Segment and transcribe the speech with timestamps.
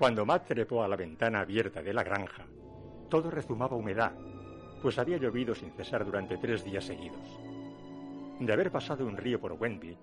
[0.00, 2.46] Cuando Matt trepó a la ventana abierta de la granja,
[3.10, 4.12] todo rezumaba humedad,
[4.80, 7.38] pues había llovido sin cesar durante tres días seguidos.
[8.38, 9.98] De haber pasado un río por Wenby,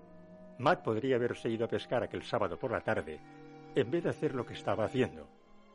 [0.60, 3.18] Matt podría haberse ido a pescar aquel sábado por la tarde,
[3.74, 5.28] en vez de hacer lo que estaba haciendo,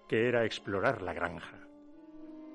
[0.07, 1.57] que era explorar la granja.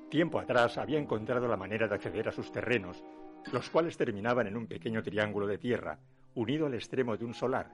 [0.09, 3.05] Tiempo atrás había encontrado la manera de acceder a sus terrenos,
[3.53, 5.99] los cuales terminaban en un pequeño triángulo de tierra,
[6.35, 7.73] unido al extremo de un solar,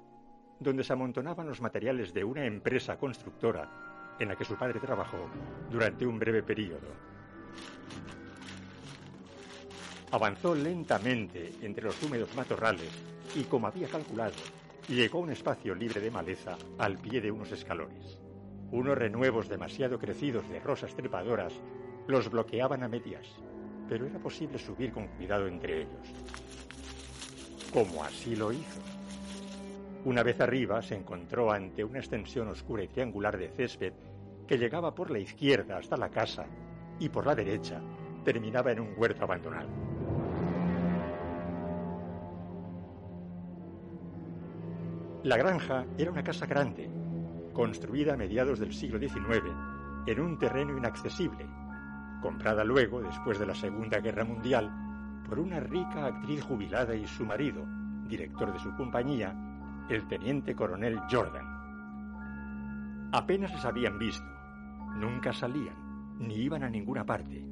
[0.64, 5.28] donde se amontonaban los materiales de una empresa constructora en la que su padre trabajó
[5.70, 6.88] durante un breve periodo.
[10.10, 12.90] Avanzó lentamente entre los húmedos matorrales
[13.34, 14.34] y, como había calculado,
[14.88, 18.18] llegó a un espacio libre de maleza al pie de unos escalones.
[18.70, 21.52] Unos renuevos demasiado crecidos de rosas trepadoras
[22.06, 23.26] los bloqueaban a medias,
[23.88, 26.08] pero era posible subir con cuidado entre ellos.
[27.72, 28.93] Como así lo hizo.
[30.04, 33.94] Una vez arriba se encontró ante una extensión oscura y triangular de césped
[34.46, 36.44] que llegaba por la izquierda hasta la casa
[36.98, 37.80] y por la derecha
[38.22, 39.68] terminaba en un huerto abandonado.
[45.22, 46.90] La granja era una casa grande,
[47.54, 49.52] construida a mediados del siglo XIX
[50.06, 51.46] en un terreno inaccesible,
[52.20, 54.70] comprada luego, después de la Segunda Guerra Mundial,
[55.26, 57.64] por una rica actriz jubilada y su marido,
[58.06, 59.34] director de su compañía,
[59.88, 63.10] el teniente coronel Jordan.
[63.12, 64.24] Apenas les habían visto,
[64.96, 67.44] nunca salían, ni iban a ninguna parte.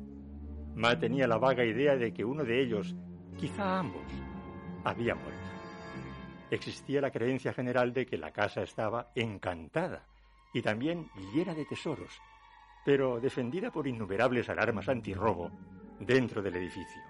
[0.75, 2.95] Ma tenía la vaga idea de que uno de ellos,
[3.37, 4.03] quizá ambos,
[4.85, 5.39] había muerto.
[6.51, 10.07] Existía la creencia general de que la casa estaba encantada
[10.53, 12.21] y también llena de tesoros,
[12.85, 15.51] pero defendida por innumerables alarmas antirrobo
[16.01, 17.01] dentro del edificio.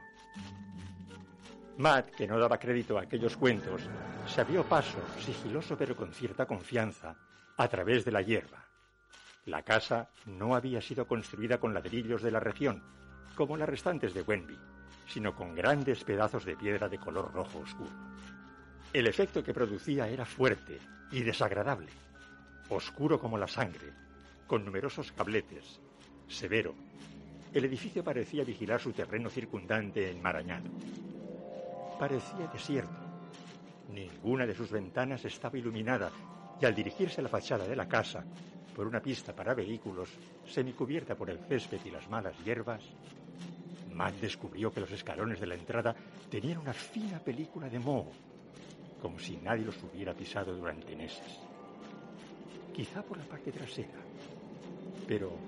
[1.78, 3.88] Matt, que no daba crédito a aquellos cuentos,
[4.32, 7.16] se abrió paso, sigiloso pero con cierta confianza,
[7.58, 8.64] a través de la hierba.
[9.44, 12.82] La casa no había sido construida con ladrillos de la región,
[13.34, 14.58] como las restantes de Wenby,
[15.06, 17.90] sino con grandes pedazos de piedra de color rojo oscuro.
[18.94, 20.78] El efecto que producía era fuerte
[21.10, 21.90] y desagradable,
[22.70, 23.92] oscuro como la sangre,
[24.46, 25.78] con numerosos cabletes,
[26.26, 26.74] severo.
[27.52, 30.70] El edificio parecía vigilar su terreno circundante enmarañado
[32.02, 33.01] parecía desierto.
[33.88, 36.10] Ninguna de sus ventanas estaba iluminada
[36.58, 38.26] y al dirigirse a la fachada de la casa,
[38.72, 40.08] por una pista para vehículos,
[40.44, 42.96] semicubierta por el césped y las malas hierbas,
[43.86, 45.94] Matt descubrió que los escalones de la entrada
[46.28, 48.14] tenían una fina película de moho,
[48.98, 51.48] como si nadie los hubiera pisado durante meses.
[52.70, 53.98] Quizá por la parte trasera,
[55.04, 55.42] pero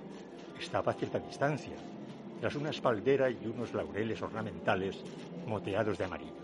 [0.52, 1.78] estaba a cierta distancia,
[2.38, 5.06] tras una espaldera y unos laureles ornamentales
[5.46, 6.43] moteados de amarillo.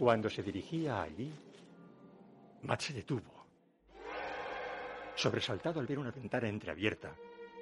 [0.00, 1.30] Cuando se dirigía allí,
[2.62, 3.44] Matt se detuvo,
[5.14, 7.14] sobresaltado al ver una ventana entreabierta,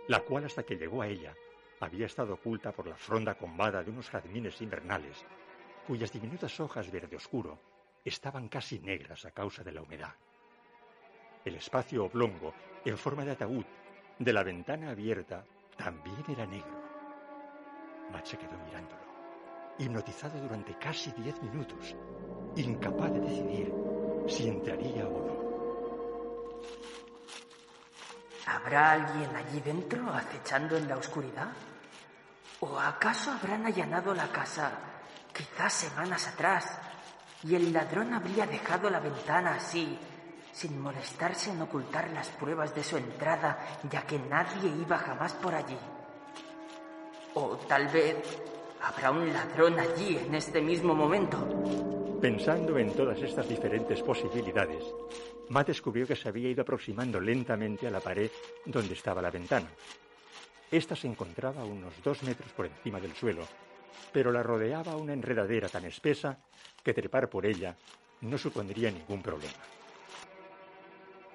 [0.06, 1.34] la cual hasta que llegó a ella
[1.80, 5.24] había estado oculta por la fronda combada de unos jazmines invernales,
[5.84, 7.58] cuyas diminutas hojas verde oscuro
[8.04, 10.14] estaban casi negras a causa de la humedad.
[11.44, 13.64] El espacio oblongo, en forma de ataúd,
[14.16, 15.44] de la ventana abierta,
[15.76, 16.80] también era negro.
[18.12, 19.08] Matt se quedó mirándolo
[19.78, 21.94] hipnotizado durante casi diez minutos,
[22.66, 23.72] incapaz de decidir
[24.28, 25.38] si entraría o no.
[28.46, 31.48] ¿Habrá alguien allí dentro acechando en la oscuridad?
[32.60, 34.72] ¿O acaso habrán allanado la casa
[35.32, 36.78] quizás semanas atrás
[37.44, 39.98] y el ladrón habría dejado la ventana así,
[40.52, 45.54] sin molestarse en ocultar las pruebas de su entrada, ya que nadie iba jamás por
[45.54, 45.78] allí?
[47.34, 48.16] O tal vez
[48.82, 51.97] ¿Habrá un ladrón allí en este mismo momento?
[52.20, 54.82] Pensando en todas estas diferentes posibilidades,
[55.50, 58.28] Matt descubrió que se había ido aproximando lentamente a la pared
[58.64, 59.68] donde estaba la ventana.
[60.68, 63.42] Esta se encontraba a unos dos metros por encima del suelo,
[64.12, 66.38] pero la rodeaba una enredadera tan espesa
[66.82, 67.76] que trepar por ella
[68.22, 69.62] no supondría ningún problema.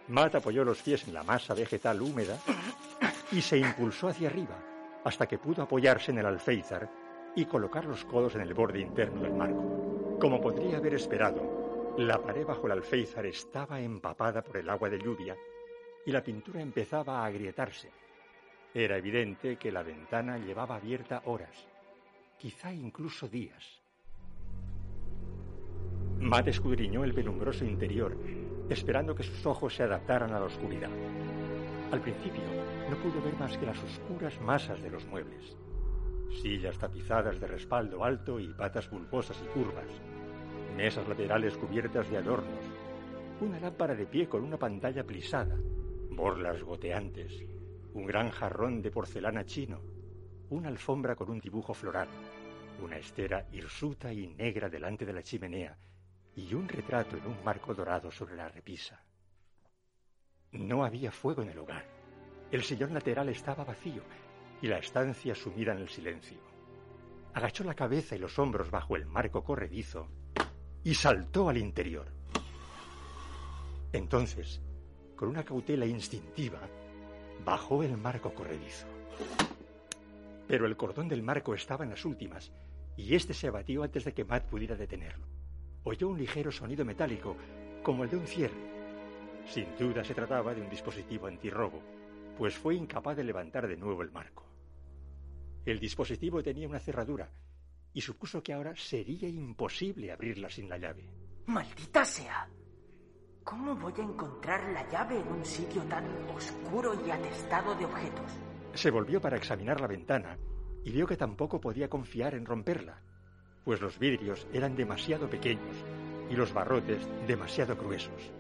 [0.10, 2.38] Matt apoyó los pies en la masa vegetal húmeda
[3.32, 4.60] y se impulsó hacia arriba
[5.06, 6.90] hasta que pudo apoyarse en el alféizar
[7.38, 9.83] y colocar los codos en el borde interno del marco.
[10.20, 15.00] Como podría haber esperado, la pared bajo el alféizar estaba empapada por el agua de
[15.00, 15.36] lluvia
[16.06, 17.92] y la pintura empezaba a agrietarse.
[18.74, 21.68] Era evidente que la ventana llevaba abierta horas,
[22.38, 23.82] quizá incluso días.
[26.20, 28.18] Matt escudriñó el penumbroso interior,
[28.70, 30.90] esperando que sus ojos se adaptaran a la oscuridad.
[31.92, 32.42] Al principio
[32.90, 35.56] no pudo ver más que las oscuras masas de los muebles.
[36.42, 39.88] Sillas tapizadas de respaldo alto y patas bulbosas y curvas.
[40.76, 42.66] Mesas laterales cubiertas de adornos.
[43.40, 45.56] Una lámpara de pie con una pantalla plisada.
[46.10, 47.44] Borlas goteantes.
[47.94, 49.82] Un gran jarrón de porcelana chino.
[50.50, 52.08] Una alfombra con un dibujo floral.
[52.82, 55.78] Una estera hirsuta y negra delante de la chimenea
[56.36, 59.04] y un retrato en un marco dorado sobre la repisa.
[60.52, 61.86] No había fuego en el hogar.
[62.52, 64.04] El sillón lateral estaba vacío
[64.64, 66.40] y la estancia sumida en el silencio.
[67.36, 70.08] Agachó la cabeza y los hombros bajo el marco corredizo
[70.84, 72.08] y saltó al interior.
[73.92, 74.60] Entonces,
[75.16, 76.62] con una cautela instintiva,
[77.46, 78.88] bajó el marco corredizo.
[80.48, 82.52] Pero el cordón del marco estaba en las últimas
[82.98, 85.28] y este se abatió antes de que Matt pudiera detenerlo
[85.84, 87.36] oyó un ligero sonido metálico,
[87.84, 88.74] como el de un cierre.
[89.46, 91.82] Sin duda se trataba de un dispositivo antirrobo,
[92.38, 94.53] pues fue incapaz de levantar de nuevo el marco.
[95.66, 97.32] El dispositivo tenía una cerradura
[97.94, 101.10] y supuso que ahora sería imposible abrirla sin la llave.
[101.46, 102.50] ¡Maldita sea!
[103.44, 108.32] ¿Cómo voy a encontrar la llave en un sitio tan oscuro y atestado de objetos?
[108.74, 110.38] Se volvió para examinar la ventana
[110.84, 113.02] y vio que tampoco podía confiar en romperla
[113.64, 115.76] pues los vidrios eran demasiado pequeños
[116.30, 118.32] y los barrotes demasiado gruesos.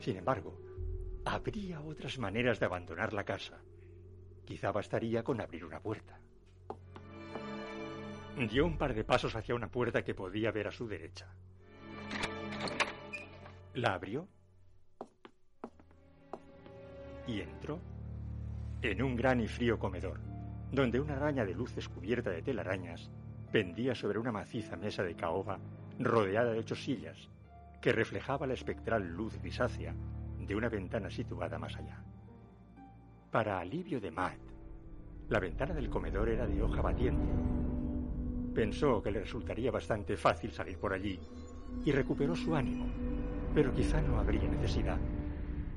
[0.00, 0.58] Sin embargo,
[1.24, 3.60] habría otras maneras de abandonar la casa.
[4.44, 6.20] Quizá bastaría con abrir una puerta.
[8.36, 11.28] Dio un par de pasos hacia una puerta que podía ver a su derecha.
[13.74, 14.28] La abrió
[17.28, 17.80] y entró
[18.82, 20.20] en un gran y frío comedor,
[20.72, 23.10] donde una araña de luces cubierta de telarañas
[23.52, 25.60] pendía sobre una maciza mesa de caoba
[26.00, 27.30] rodeada de ocho sillas
[27.80, 29.94] que reflejaba la espectral luz grisácea
[30.40, 32.02] de una ventana situada más allá.
[33.30, 34.40] Para alivio de Matt,
[35.28, 37.53] la ventana del comedor era de hoja batiente.
[38.54, 41.18] Pensó que le resultaría bastante fácil salir por allí
[41.84, 42.86] y recuperó su ánimo,
[43.52, 44.98] pero quizá no habría necesidad.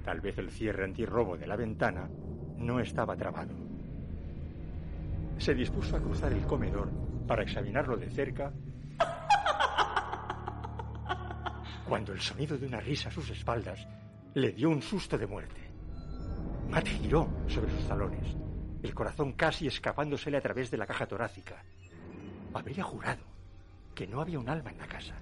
[0.03, 2.07] Tal vez el cierre antirrobo de la ventana
[2.57, 3.56] no estaba trabado.
[5.39, 6.89] Se dispuso a cruzar el comedor
[7.27, 8.53] para examinarlo de cerca,
[11.88, 13.88] cuando el sonido de una risa a sus espaldas
[14.33, 15.62] le dio un susto de muerte.
[16.69, 18.35] Matt giró sobre sus talones,
[18.83, 21.63] el corazón casi escapándosele a través de la caja torácica.
[22.53, 23.23] Habría jurado
[23.94, 25.15] que no había un alma en la casa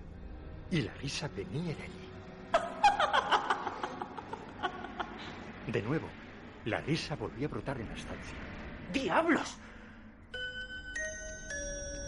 [0.72, 2.10] y la risa venía de allí.
[5.72, 6.08] De nuevo,
[6.66, 8.38] la risa volvió a brotar en la estancia.
[8.94, 9.58] ¡Diablos!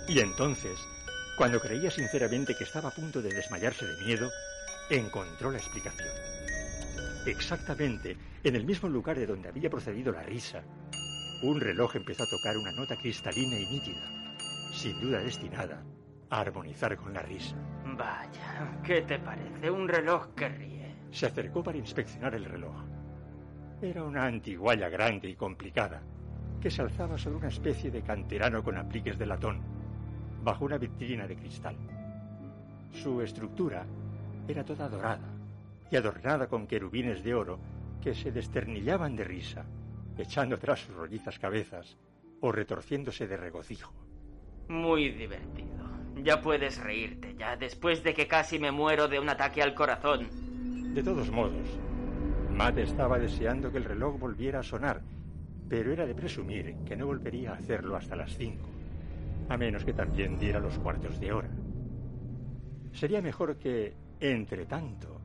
[0.08, 0.78] Y entonces,
[1.38, 4.30] cuando creía sinceramente que estaba a punto de desmayarse de miedo,
[4.90, 6.10] encontró la explicación.
[7.26, 10.64] Exactamente en el mismo lugar de donde había procedido la risa,
[11.42, 14.27] un reloj empezó a tocar una nota cristalina y nítida,
[14.78, 15.84] sin duda destinada
[16.30, 17.56] a armonizar con la risa.
[17.98, 19.72] Vaya, ¿qué te parece?
[19.72, 20.96] Un reloj que ríe.
[21.10, 22.76] Se acercó para inspeccionar el reloj.
[23.82, 26.04] Era una antigualla grande y complicada,
[26.62, 29.62] que se alzaba sobre una especie de canterano con apliques de latón
[30.44, 31.76] bajo una vitrina de cristal.
[32.92, 33.84] Su estructura
[34.48, 35.28] era toda dorada
[35.90, 37.60] y adornada con querubines de oro
[38.00, 39.66] que se desternillaban de risa,
[40.18, 41.98] echando atrás sus rollizas cabezas
[42.42, 44.07] o retorciéndose de regocijo.
[44.70, 45.68] Muy divertido.
[46.24, 50.28] Ya puedes reírte, ya, después de que casi me muero de un ataque al corazón.
[50.94, 51.68] De todos modos,
[52.52, 55.02] Matt estaba deseando que el reloj volviera a sonar,
[55.70, 58.78] pero era de presumir que no volvería a hacerlo hasta las cinco
[59.50, 61.50] a menos que también diera los cuartos de hora.
[62.92, 65.22] Sería mejor que, entre tanto,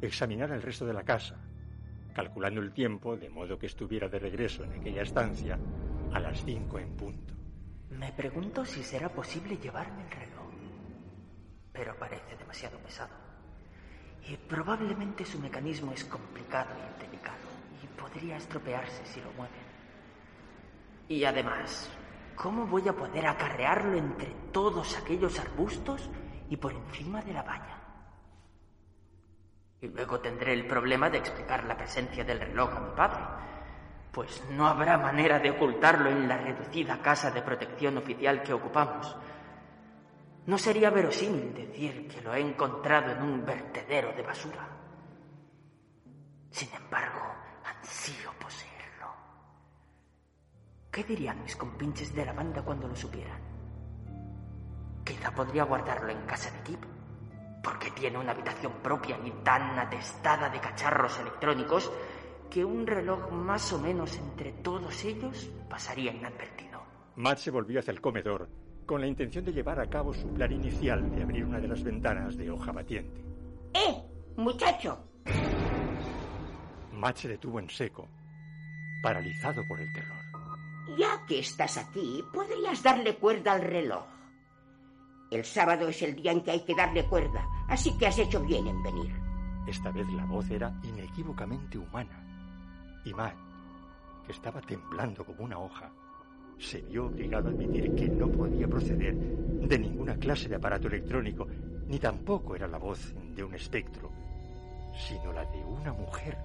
[0.00, 1.36] examinara el resto de la casa,
[2.14, 5.58] calculando el tiempo de modo que estuviera de regreso en aquella estancia
[6.12, 7.34] a las cinco en punto.
[7.90, 10.52] Me pregunto si será posible llevarme el reloj,
[11.72, 13.14] pero parece demasiado pesado.
[14.28, 17.48] Y probablemente su mecanismo es complicado y delicado,
[17.82, 19.68] y podría estropearse si lo mueven.
[21.08, 21.90] Y además,
[22.38, 26.08] ¿Cómo voy a poder acarrearlo entre todos aquellos arbustos
[26.48, 27.82] y por encima de la valla?
[29.80, 33.20] Y luego tendré el problema de explicar la presencia del reloj a mi padre,
[34.18, 39.16] pues no habrá manera de ocultarlo en la reducida casa de protección oficial que ocupamos.
[40.46, 44.68] No sería verosímil decir que lo he encontrado en un vertedero de basura.
[46.50, 47.32] Sin embargo,
[47.64, 49.06] ansío poseerlo.
[50.90, 53.40] ¿Qué dirían mis compinches de la banda cuando lo supieran?
[55.04, 56.84] Quizá podría guardarlo en casa de Kip,
[57.62, 61.92] porque tiene una habitación propia y tan atestada de cacharros electrónicos
[62.50, 66.82] que un reloj más o menos entre todos ellos pasaría inadvertido.
[67.16, 68.48] Matt se volvió hacia el comedor
[68.86, 71.82] con la intención de llevar a cabo su plan inicial de abrir una de las
[71.82, 73.22] ventanas de hoja batiente.
[73.74, 74.02] ¡Eh,
[74.36, 75.04] muchacho!
[76.92, 78.08] Matt se detuvo en seco,
[79.02, 80.16] paralizado por el terror.
[80.96, 84.04] Ya que estás aquí, podrías darle cuerda al reloj.
[85.30, 88.40] El sábado es el día en que hay que darle cuerda, así que has hecho
[88.40, 89.12] bien en venir.
[89.66, 92.27] Esta vez la voz era inequívocamente humana.
[93.04, 93.36] Y Matt,
[94.26, 95.90] que estaba temblando como una hoja,
[96.58, 101.46] se vio obligado a admitir que no podía proceder de ninguna clase de aparato electrónico,
[101.86, 104.10] ni tampoco era la voz de un espectro,
[104.94, 106.36] sino la de una mujer,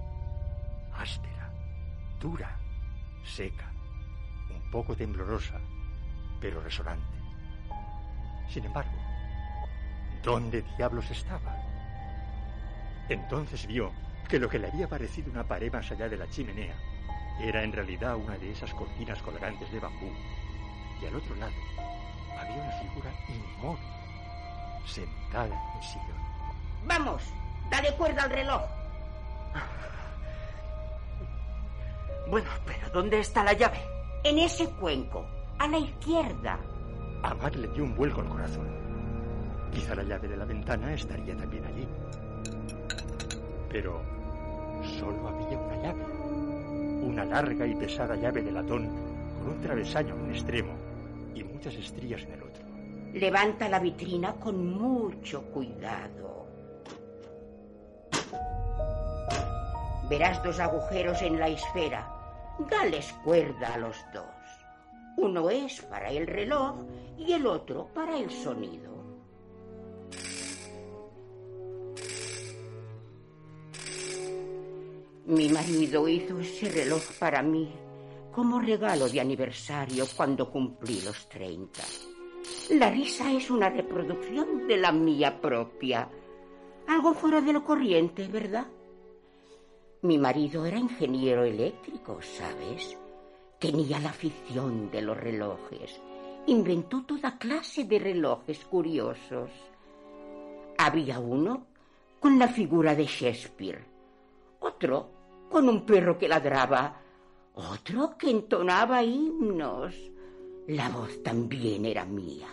[0.94, 1.52] áspera,
[2.20, 2.56] dura,
[3.24, 3.70] seca,
[4.50, 5.60] un poco temblorosa,
[6.40, 7.18] pero resonante.
[8.48, 8.96] Sin embargo,
[10.22, 11.56] ¿dónde diablos estaba?
[13.08, 13.92] Entonces vio
[14.28, 16.74] que lo que le había parecido una pared más allá de la chimenea
[17.40, 20.10] era en realidad una de esas cortinas colgantes de bambú.
[21.02, 21.52] Y al otro lado
[22.38, 23.84] había una figura inmóvil,
[24.86, 26.24] sentada en un sillón.
[26.86, 27.22] Vamos,
[27.70, 28.62] dale cuerda al reloj.
[32.30, 33.78] Bueno, pero ¿dónde está la llave?
[34.24, 35.26] En ese cuenco,
[35.58, 36.58] a la izquierda.
[37.22, 38.66] A Matt le dio un vuelco al corazón.
[39.72, 41.86] Quizá la llave de la ventana estaría también allí.
[43.68, 44.13] Pero
[44.84, 46.04] solo había una llave.
[47.02, 48.88] Una larga y pesada llave de latón
[49.38, 50.72] con un travesaño en un extremo
[51.34, 52.64] y muchas estrías en el otro.
[53.12, 56.46] Levanta la vitrina con mucho cuidado.
[60.08, 62.08] Verás dos agujeros en la esfera.
[62.70, 64.24] Dales cuerda a los dos.
[65.16, 66.76] Uno es para el reloj
[67.16, 68.93] y el otro para el sonido.
[75.26, 77.72] Mi marido hizo ese reloj para mí
[78.30, 81.80] como regalo de aniversario cuando cumplí los 30.
[82.72, 86.10] La risa es una reproducción de la mía propia.
[86.88, 88.66] Algo fuera de lo corriente, ¿verdad?
[90.02, 92.94] Mi marido era ingeniero eléctrico, ¿sabes?
[93.58, 96.02] Tenía la afición de los relojes.
[96.48, 99.48] Inventó toda clase de relojes curiosos.
[100.76, 101.66] Había uno
[102.20, 103.86] con la figura de Shakespeare,
[104.60, 105.13] otro
[105.54, 107.00] con un perro que ladraba,
[107.54, 109.94] otro que entonaba himnos.
[110.66, 112.48] La voz también era mía.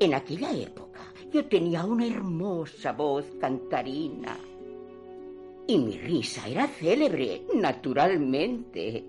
[0.00, 4.38] En aquella época yo tenía una hermosa voz cantarina.
[5.66, 9.04] Y mi risa era célebre, naturalmente.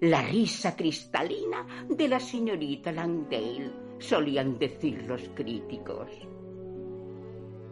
[0.00, 6.08] La risa cristalina de la señorita Langdale, solían decir los críticos.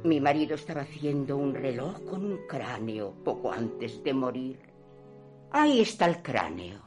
[0.07, 4.61] Mi marido estaba haciendo un reloj con un cráneo poco antes de morir.
[5.51, 6.81] Ahí está el cráneo.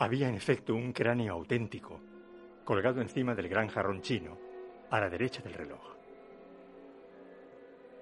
[0.00, 2.00] Había en efecto un cráneo auténtico,
[2.64, 4.36] colgado encima del gran jarrón chino,
[4.90, 5.94] a la derecha del reloj.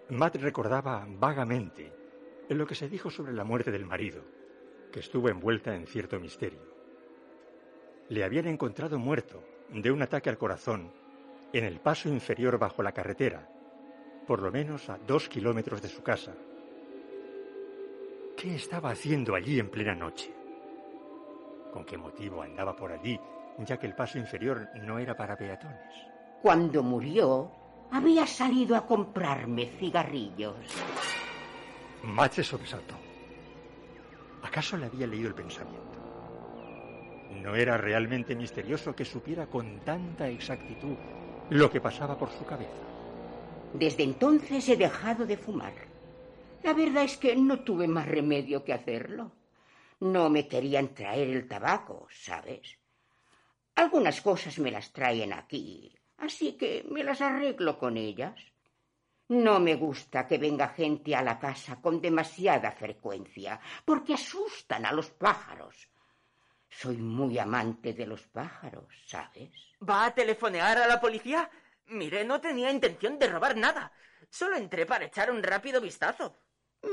[0.09, 1.93] Matt recordaba vagamente
[2.49, 4.23] lo que se dijo sobre la muerte del marido,
[4.91, 6.63] que estuvo envuelta en cierto misterio.
[8.09, 10.91] Le habían encontrado muerto de un ataque al corazón
[11.53, 13.51] en el paso inferior bajo la carretera,
[14.27, 16.33] por lo menos a dos kilómetros de su casa.
[18.37, 20.33] ¿Qué estaba haciendo allí en plena noche?
[21.73, 23.19] ¿Con qué motivo andaba por allí,
[23.59, 25.95] ya que el paso inferior no era para peatones?
[26.43, 27.51] Cuando murió,
[27.91, 30.57] había salido a comprarme cigarrillos.
[32.03, 32.95] Matt se sobresaltó.
[34.43, 35.99] ¿Acaso le había leído el pensamiento?
[37.43, 40.97] ¿No era realmente misterioso que supiera con tanta exactitud
[41.51, 42.94] lo que pasaba por su cabeza?
[43.75, 45.75] Desde entonces he dejado de fumar.
[46.63, 49.33] La verdad es que no tuve más remedio que hacerlo.
[49.99, 52.79] No me querían traer el tabaco, ¿sabes?
[53.75, 58.41] Algunas cosas me las traen aquí, así que me las arreglo con ellas.
[59.27, 64.93] No me gusta que venga gente a la casa con demasiada frecuencia, porque asustan a
[64.93, 65.89] los pájaros.
[66.69, 69.51] Soy muy amante de los pájaros, ¿sabes?
[69.83, 71.51] ¿Va a telefonear a la policía?
[71.87, 73.93] Mire, no tenía intención de robar nada.
[74.31, 76.37] Solo entré para echar un rápido vistazo.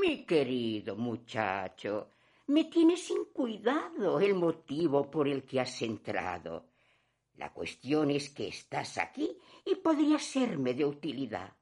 [0.00, 2.10] Mi querido muchacho,
[2.46, 6.72] me tienes sin cuidado el motivo por el que has entrado.
[7.34, 11.52] La cuestión es que estás aquí y podría serme de utilidad.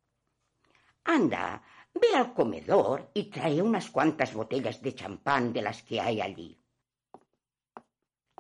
[1.05, 1.63] Anda,
[1.95, 6.61] ve al comedor y trae unas cuantas botellas de champán de las que hay allí.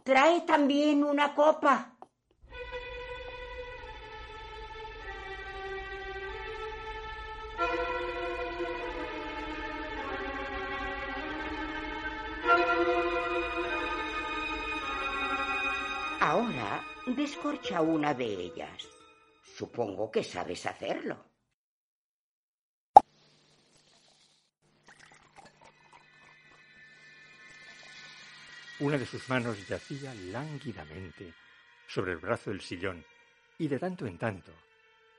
[0.02, 1.97] Trae también una copa.
[16.40, 18.88] Ahora descorcha una de ellas.
[19.42, 21.23] Supongo que sabes hacerlo.
[28.78, 31.35] Una de sus manos yacía lánguidamente
[31.87, 33.04] sobre el brazo del sillón
[33.59, 34.52] y de tanto en tanto,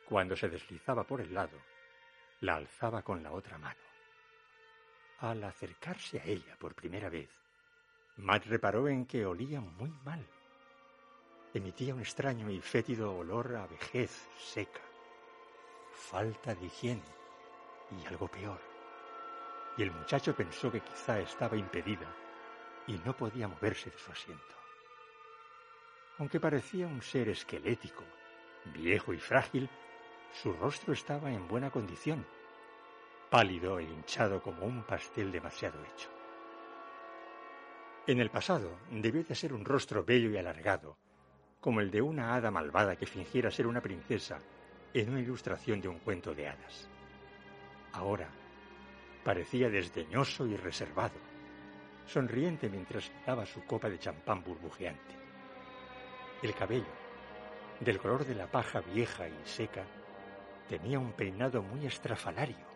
[0.05, 1.59] cuando se deslizaba por el lado,
[2.39, 3.79] la alzaba con la otra mano.
[5.19, 7.29] Al acercarse a ella por primera vez,
[8.17, 10.27] Matt reparó en que olía muy mal.
[11.53, 14.79] Emitía un extraño y fétido olor a vejez seca,
[15.93, 17.03] falta de higiene
[17.91, 18.61] y algo peor.
[19.75, 22.07] Y el muchacho pensó que quizá estaba impedida
[22.87, 24.55] y no podía moverse de su asiento.
[26.19, 28.03] Aunque parecía un ser esquelético,
[28.73, 29.69] viejo y frágil,
[30.31, 32.25] su rostro estaba en buena condición,
[33.29, 36.09] pálido e hinchado como un pastel demasiado hecho.
[38.07, 40.97] En el pasado debió de ser un rostro bello y alargado,
[41.61, 44.39] como el de una hada malvada que fingiera ser una princesa
[44.93, 46.89] en una ilustración de un cuento de hadas.
[47.93, 48.27] Ahora
[49.23, 51.19] parecía desdeñoso y reservado,
[52.07, 55.15] sonriente mientras daba su copa de champán burbujeante.
[56.41, 56.85] El cabello,
[57.79, 59.85] del color de la paja vieja y seca,
[60.67, 62.71] tenía un peinado muy estrafalario.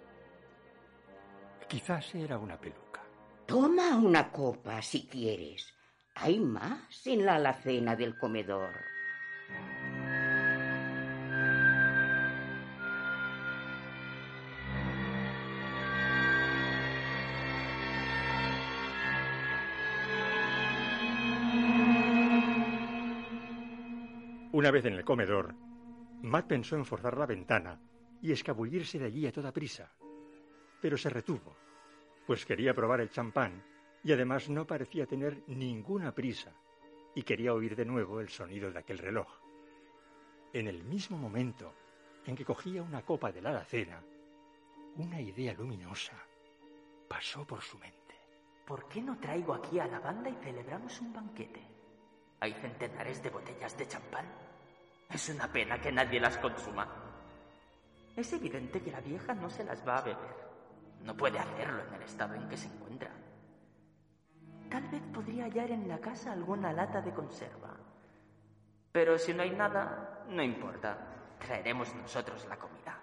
[1.68, 3.02] Quizás era una peluca.
[3.48, 5.74] Toma una copa si quieres.
[6.18, 8.74] Hay más en la alacena del comedor.
[24.54, 25.54] Una vez en el comedor,
[26.22, 27.82] Matt pensó en forzar la ventana
[28.22, 29.92] y escabullirse de allí a toda prisa,
[30.82, 31.58] pero se retuvo,
[32.26, 33.75] pues quería probar el champán
[34.06, 36.52] y además no parecía tener ninguna prisa
[37.16, 39.28] y quería oír de nuevo el sonido de aquel reloj.
[40.54, 41.74] En el mismo momento
[42.24, 44.00] en que cogía una copa de la alacena,
[44.98, 46.14] una idea luminosa
[47.10, 48.16] pasó por su mente.
[48.68, 51.62] ¿Por qué no traigo aquí a la banda y celebramos un banquete?
[52.42, 54.28] Hay centenares de botellas de champán.
[55.10, 56.88] Es una pena que nadie las consuma.
[58.16, 60.36] Es evidente que la vieja no se las va a beber.
[61.02, 63.25] No puede hacerlo en el estado en que se encuentra.
[64.70, 67.76] Tal vez podría hallar en la casa alguna lata de conserva.
[68.92, 70.98] Pero si no hay nada, no importa.
[71.40, 72.98] Traeremos nosotros la comida.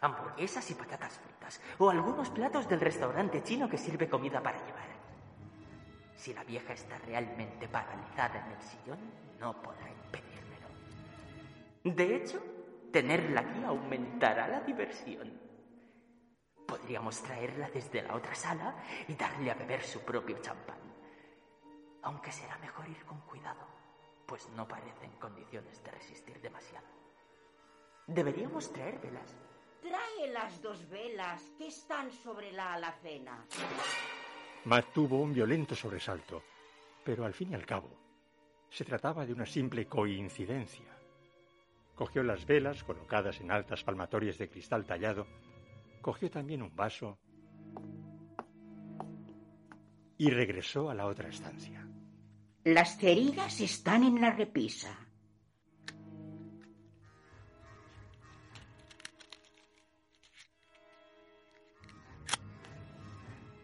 [0.00, 1.60] Hamburguesas y patatas fritas.
[1.78, 4.88] O algunos platos del restaurante chino que sirve comida para llevar.
[6.16, 8.98] Si la vieja está realmente paralizada en el sillón,
[9.38, 10.66] no podrá impedírmelo.
[11.84, 12.42] De hecho,
[12.92, 15.32] tenerla aquí aumentará la diversión.
[16.66, 18.74] Podríamos traerla desde la otra sala
[19.06, 20.87] y darle a beber su propio champán.
[22.08, 23.66] Aunque será mejor ir con cuidado,
[24.24, 26.86] pues no parece en condiciones de resistir demasiado.
[28.06, 29.36] Deberíamos traer velas.
[29.82, 33.44] Trae las dos velas que están sobre la alacena.
[34.64, 36.42] Matt tuvo un violento sobresalto,
[37.04, 37.90] pero al fin y al cabo,
[38.70, 40.88] se trataba de una simple coincidencia.
[41.94, 45.26] Cogió las velas colocadas en altas palmatorias de cristal tallado,
[46.00, 47.18] cogió también un vaso
[50.16, 51.87] y regresó a la otra estancia.
[52.64, 55.08] Las cerillas están en la repisa.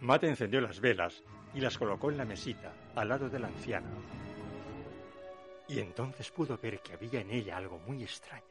[0.00, 1.22] Matt encendió las velas
[1.54, 3.90] y las colocó en la mesita, al lado de la anciana.
[5.66, 8.44] Y entonces pudo ver que había en ella algo muy extraño.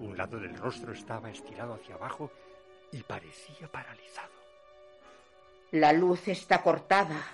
[0.00, 2.30] Un lado del rostro estaba estirado hacia abajo
[2.92, 4.32] y parecía paralizado.
[5.70, 7.24] La luz está cortada.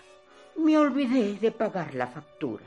[0.57, 2.65] Me olvidé de pagar la factura.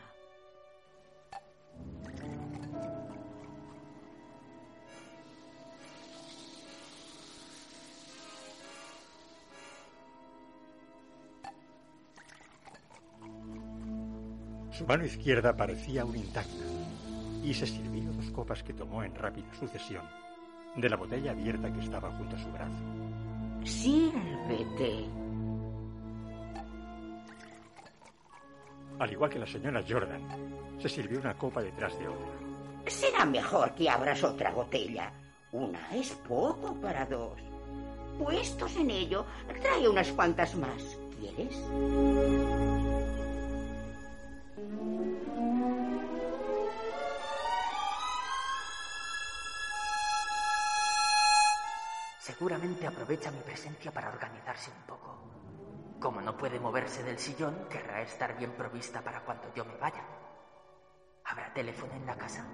[14.72, 16.66] Su mano izquierda parecía aún intacta
[17.42, 20.04] y se sirvió dos copas que tomó en rápida sucesión
[20.76, 22.84] de la botella abierta que estaba junto a su brazo.
[23.64, 25.25] Sírvete.
[29.00, 30.22] Al igual que la señora Jordan,
[30.80, 32.46] se sirvió una copa detrás de otra.
[32.88, 35.12] Será mejor que abras otra botella.
[35.52, 37.40] Una es poco para dos.
[38.18, 39.26] Puestos en ello,
[39.62, 40.82] trae unas cuantas más.
[41.20, 41.56] ¿Quieres?
[52.20, 55.16] Seguramente aprovecha mi presencia para organizarse un poco.
[56.06, 60.04] Como no puede moverse del sillón, querrá estar bien provista para cuando yo me vaya.
[61.24, 62.46] ¿Habrá teléfono en la casa?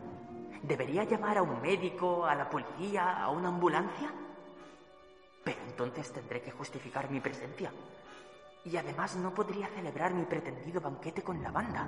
[0.63, 4.09] ¿Debería llamar a un médico, a la policía, a una ambulancia?
[5.43, 7.73] Pero entonces tendré que justificar mi presencia.
[8.63, 11.85] Y además no podría celebrar mi pretendido banquete con la banda,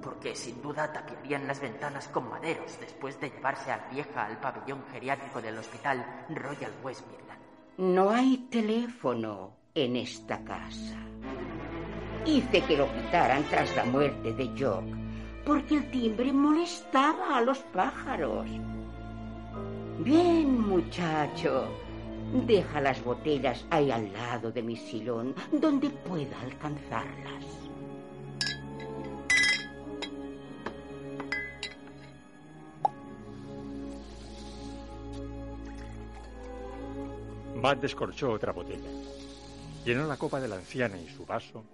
[0.00, 4.38] porque sin duda tapiarían las ventanas con maderos después de llevarse a la vieja al
[4.38, 7.40] pabellón geriátrico del hospital Royal West Midland.
[7.78, 10.96] No hay teléfono en esta casa.
[12.24, 14.84] Hice que lo quitaran tras la muerte de Jock,
[15.44, 18.46] porque el timbre molestaba a los pájaros.
[20.00, 21.68] Bien, muchacho.
[22.46, 27.44] Deja las botellas ahí al lado de mi sillón, donde pueda alcanzarlas.
[37.54, 38.90] Matt descorchó otra botella,
[39.86, 41.64] llenó la copa de la anciana y su vaso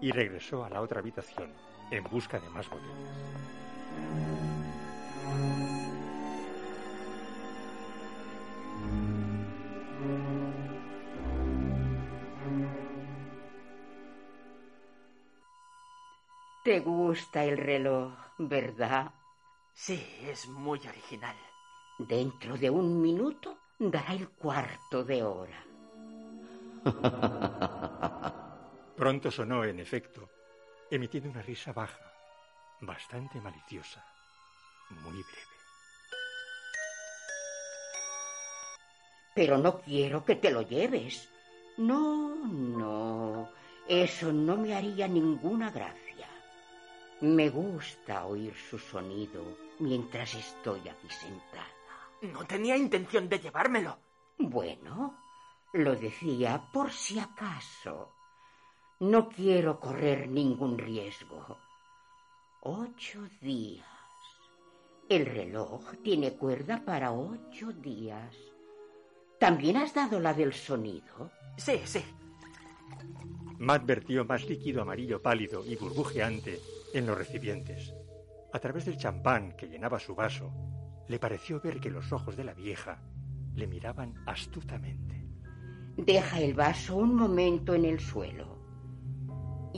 [0.00, 1.48] y regresó a la otra habitación
[1.92, 2.90] en busca de más botellas.
[16.64, 19.12] Te gusta el reloj, ¿verdad?
[19.72, 21.36] Sí, es muy original.
[21.96, 25.69] Dentro de un minuto dará el cuarto de hora.
[28.96, 30.28] Pronto sonó, en efecto,
[30.90, 32.12] emitiendo una risa baja,
[32.80, 34.04] bastante maliciosa,
[34.90, 35.50] muy breve.
[39.34, 41.28] Pero no quiero que te lo lleves.
[41.78, 43.48] No, no.
[43.88, 46.28] Eso no me haría ninguna gracia.
[47.20, 49.42] Me gusta oír su sonido
[49.78, 51.66] mientras estoy aquí sentada.
[52.22, 53.98] No tenía intención de llevármelo.
[54.38, 55.16] Bueno,
[55.72, 58.14] lo decía por si acaso.
[59.00, 61.58] No quiero correr ningún riesgo.
[62.62, 63.86] Ocho días.
[65.08, 68.36] El reloj tiene cuerda para ocho días.
[69.38, 71.30] ¿También has dado la del sonido?
[71.56, 72.04] Sí, sí.
[73.58, 76.60] Matt vertió más líquido amarillo pálido y burbujeante
[76.92, 77.94] en los recipientes.
[78.52, 80.52] A través del champán que llenaba su vaso,
[81.08, 83.02] le pareció ver que los ojos de la vieja
[83.54, 85.19] le miraban astutamente.
[85.96, 88.58] Deja el vaso un momento en el suelo.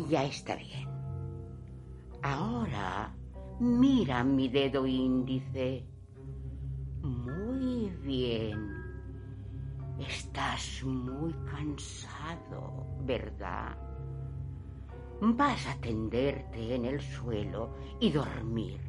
[0.08, 0.88] Ya está bien.
[2.22, 3.14] Ahora
[3.60, 5.86] mira mi dedo índice.
[7.02, 8.82] Muy bien.
[9.98, 13.76] Estás muy cansado, ¿verdad?
[15.20, 18.80] Vas a tenderte en el suelo y dormir.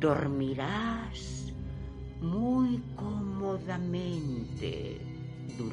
[0.00, 1.54] Dormirás
[2.20, 4.75] muy cómodamente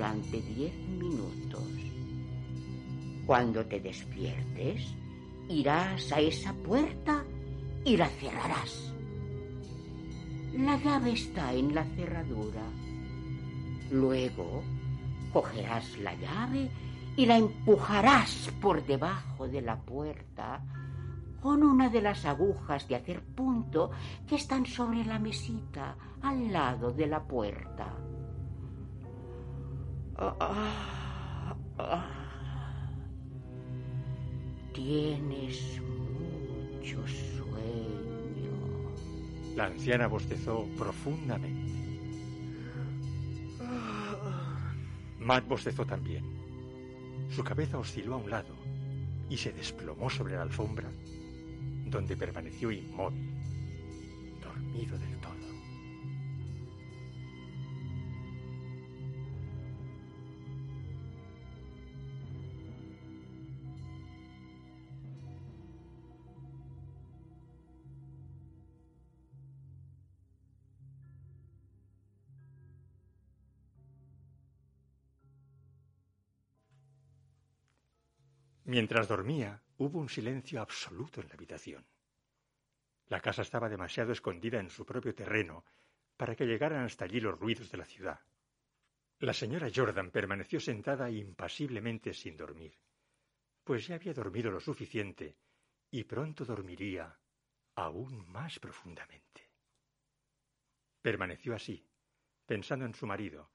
[0.04, 1.63] durante diez minutos.
[3.26, 4.94] Cuando te despiertes,
[5.48, 7.24] irás a esa puerta
[7.86, 8.94] y la cerrarás.
[10.58, 12.63] La llave está en la cerradura.
[13.92, 14.62] Luego
[15.32, 16.70] cogerás la llave
[17.16, 20.66] y la empujarás por debajo de la puerta
[21.42, 23.92] con una de las agujas de hacer punto
[24.28, 28.12] que están sobre la mesita al lado de la puerta.
[34.73, 38.52] Tienes mucho sueño.
[39.56, 41.73] La anciana bostezó profundamente.
[45.19, 46.23] Matt bostezó también.
[47.30, 48.54] Su cabeza osciló a un lado
[49.30, 50.89] y se desplomó sobre la alfombra,
[51.86, 53.32] donde permaneció inmóvil,
[54.41, 55.33] dormido del todo.
[78.73, 81.86] Mientras dormía, hubo un silencio absoluto en la habitación.
[83.05, 85.63] La casa estaba demasiado escondida en su propio terreno
[86.17, 88.19] para que llegaran hasta allí los ruidos de la ciudad.
[89.19, 92.75] La señora Jordan permaneció sentada impasiblemente sin dormir,
[93.63, 95.38] pues ya había dormido lo suficiente
[95.91, 97.15] y pronto dormiría
[97.75, 99.51] aún más profundamente.
[100.99, 101.88] Permaneció así,
[102.47, 103.51] pensando en su marido.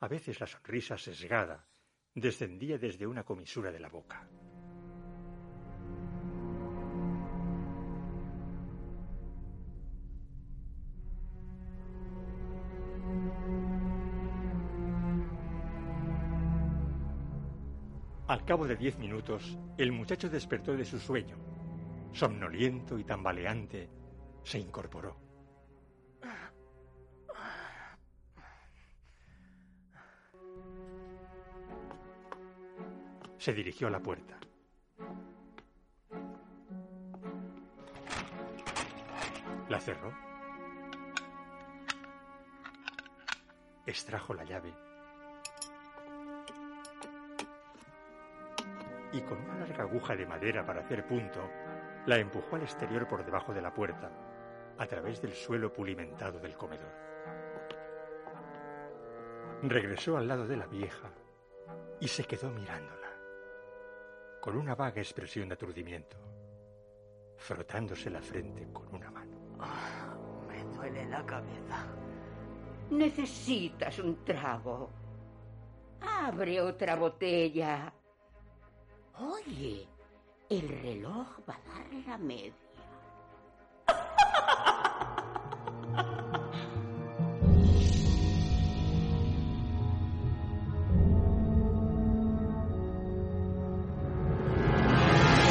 [0.00, 1.69] A veces la sonrisa sesgada
[2.14, 4.28] descendía desde una comisura de la boca.
[18.26, 21.36] Al cabo de diez minutos, el muchacho despertó de su sueño.
[22.12, 23.88] Somnoliento y tambaleante,
[24.44, 25.29] se incorporó.
[33.40, 34.38] Se dirigió a la puerta.
[39.68, 40.14] La cerró.
[43.86, 44.72] Extrajo la llave
[49.12, 51.40] y con una larga aguja de madera para hacer punto,
[52.06, 54.10] la empujó al exterior por debajo de la puerta,
[54.78, 56.92] a través del suelo pulimentado del comedor.
[59.62, 61.10] Regresó al lado de la vieja
[62.00, 62.99] y se quedó mirándola,
[64.40, 66.16] con una vaga expresión de aturdimiento,
[67.36, 69.36] frotándose la frente con una mano.
[69.60, 70.16] Ah,
[70.48, 71.86] me duele la cabeza.
[72.90, 74.90] Necesitas un trago.
[76.00, 77.92] Abre otra botella.
[79.18, 79.86] Oye,
[80.48, 82.54] el reloj va a dar la media.